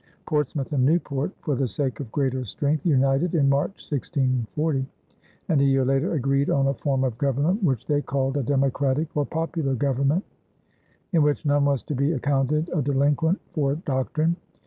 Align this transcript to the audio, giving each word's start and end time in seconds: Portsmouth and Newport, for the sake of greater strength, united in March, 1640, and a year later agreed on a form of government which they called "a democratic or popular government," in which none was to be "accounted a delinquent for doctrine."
Portsmouth 0.25 0.73
and 0.73 0.83
Newport, 0.83 1.31
for 1.41 1.53
the 1.55 1.67
sake 1.67 1.99
of 1.99 2.11
greater 2.11 2.43
strength, 2.43 2.83
united 2.87 3.35
in 3.35 3.47
March, 3.47 3.85
1640, 3.91 4.83
and 5.47 5.61
a 5.61 5.63
year 5.63 5.85
later 5.85 6.13
agreed 6.13 6.49
on 6.49 6.65
a 6.69 6.73
form 6.73 7.03
of 7.03 7.19
government 7.19 7.63
which 7.63 7.85
they 7.85 8.01
called 8.01 8.35
"a 8.35 8.41
democratic 8.41 9.15
or 9.15 9.27
popular 9.27 9.75
government," 9.75 10.25
in 11.13 11.21
which 11.21 11.45
none 11.45 11.65
was 11.65 11.83
to 11.83 11.93
be 11.93 12.13
"accounted 12.13 12.67
a 12.73 12.81
delinquent 12.81 13.39
for 13.53 13.75
doctrine." 13.75 14.35